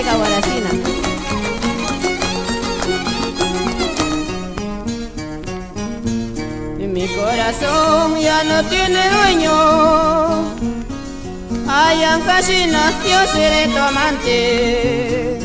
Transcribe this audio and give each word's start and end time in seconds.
Checa 0.00 0.16
Mi 6.78 7.06
corazón 7.08 8.18
ya 8.18 8.44
no 8.44 8.64
tiene 8.64 9.10
dueño. 9.10 9.52
Ay, 11.68 12.02
Ancasina, 12.02 12.92
yo 13.10 13.26
seré 13.32 13.68
tu 13.68 13.76
amante. 13.78 15.38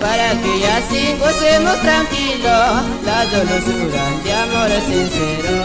Para 0.00 0.32
que 0.42 0.60
ya 0.60 0.76
así 0.76 1.16
gocemos 1.18 1.80
tranquilos 1.80 2.82
la 3.04 3.24
dulzura 3.26 4.04
de 4.24 4.32
amor 4.44 4.70
sincero. 4.86 5.56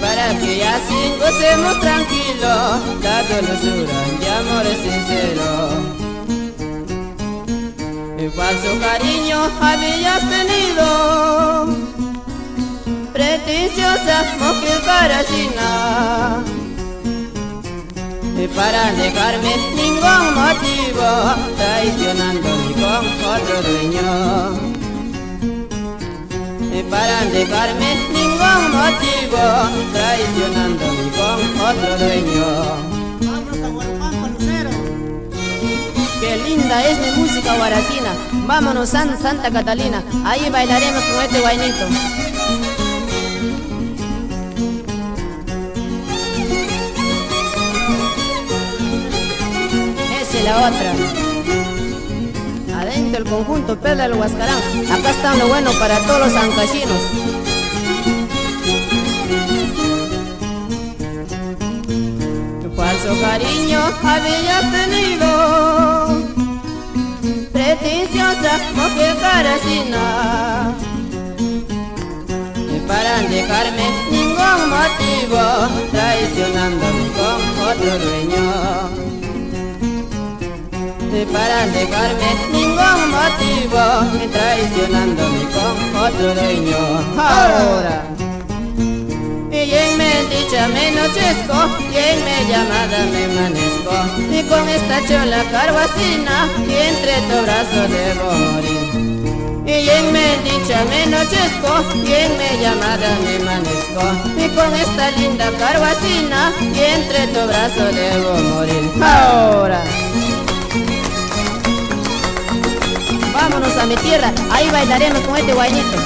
Para 0.00 0.26
que 0.38 0.58
ya 0.58 0.76
así 0.76 1.00
gocemos 1.18 1.80
tranquilos 1.80 2.29
la 2.40 3.22
dulzura 3.28 3.98
de 4.20 4.28
amor 4.40 4.66
sincero. 4.84 6.00
Falso 8.40 8.78
cariño 8.80 9.38
habías 9.60 10.20
tenido. 10.30 11.66
Pretenciosa 13.12 14.24
mujer 14.38 14.80
parasina 14.86 16.42
Y 18.42 18.46
para 18.48 18.92
dejarme 18.92 19.52
ningún 19.74 20.24
motivo 20.40 21.06
Traicionándome 21.58 22.72
con 22.80 23.04
otro 23.34 23.56
dueño. 23.68 24.10
Y 26.72 26.82
para 26.84 27.24
dejarme 27.26 27.88
ningún 28.14 28.62
motivo 28.78 29.42
Traicionándome 29.92 31.04
con 31.18 31.38
otro 31.80 31.98
dueño 31.98 32.44
Qué 36.20 36.36
linda 36.36 36.84
es 36.86 36.98
mi 36.98 37.22
música 37.22 37.56
guaracina. 37.56 38.10
Vámonos 38.46 38.90
San 38.90 39.20
Santa 39.20 39.50
Catalina. 39.50 40.02
Ahí 40.24 40.50
bailaremos 40.50 41.02
con 41.02 41.24
este 41.24 41.40
guainito. 41.40 41.86
Esa 50.20 50.38
es 50.38 50.44
la 50.44 50.56
otra. 50.58 50.92
Adentro 52.80 53.22
el 53.22 53.28
conjunto 53.30 53.80
Perla 53.80 54.08
del 54.08 54.18
Huascarán. 54.18 54.58
Acá 54.92 55.10
está 55.10 55.34
lo 55.36 55.48
bueno 55.48 55.70
para 55.80 55.98
todos 56.00 56.20
los 56.20 56.34
ancachinos. 56.36 57.49
Cariño 63.18 63.80
habías 64.02 64.72
tenido. 64.72 66.30
Pretenciosa 67.52 68.58
mujer 68.74 69.16
caracina 69.20 70.72
Y 72.74 72.80
para 72.88 73.20
dejarme 73.22 73.86
ningún 74.10 74.60
motivo 74.70 75.42
Traicionándome 75.92 77.06
con 77.18 77.38
otro 77.68 77.98
dueño. 77.98 78.46
Y 81.12 81.24
para 81.26 81.66
dejarme 81.66 82.28
ningún 82.52 83.00
motivo 83.18 83.82
Traicionándome 84.32 85.42
con 85.54 85.74
otro 86.04 86.34
dueño. 86.34 86.78
Ahora 87.16 88.19
dicha 91.00 91.24
me 91.24 91.36
nochezco 91.46 91.58
y 91.92 91.96
en 91.96 92.48
llamada 92.48 92.98
me 93.12 93.24
amanezco 93.24 93.92
y 94.30 94.42
con 94.48 94.68
esta 94.68 95.00
chola 95.06 95.44
carguacina 95.50 96.48
y 96.66 96.74
entre 96.74 97.14
tu 97.22 97.42
brazo 97.42 97.88
debo 97.88 98.32
morir 98.32 98.84
y 99.66 99.88
en 99.88 100.12
mi 100.12 100.50
dicha 100.50 100.84
me 100.90 101.06
nochezco 101.06 101.84
y 101.94 102.12
en 102.12 102.32
mi 102.38 102.62
llamada 102.62 103.16
me 103.24 103.36
amanezco 103.36 104.02
y 104.36 104.48
con 104.54 104.74
esta 104.74 105.10
linda 105.12 105.50
carguacina 105.58 106.52
y 106.60 106.80
entre 106.80 107.26
tu 107.28 107.46
brazo 107.46 107.84
debo 107.92 108.34
morir 108.54 108.90
ahora. 109.02 109.82
Vámonos 113.32 113.76
a 113.76 113.86
mi 113.86 113.96
tierra 113.96 114.32
ahí 114.50 114.68
bailaremos 114.70 115.20
con 115.20 115.36
este 115.36 115.54
guayito 115.54 115.98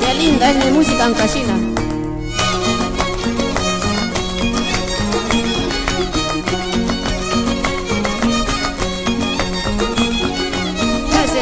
qué 0.00 0.14
linda 0.14 0.50
es 0.50 0.64
mi 0.64 0.70
música 0.70 1.06
ancashina 1.06 1.77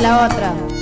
la 0.00 0.26
otra. 0.26 0.75